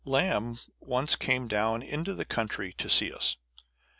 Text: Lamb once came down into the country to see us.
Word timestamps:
Lamb 0.03 0.57
once 0.79 1.15
came 1.15 1.47
down 1.47 1.83
into 1.83 2.15
the 2.15 2.25
country 2.25 2.73
to 2.73 2.89
see 2.89 3.13
us. 3.13 3.35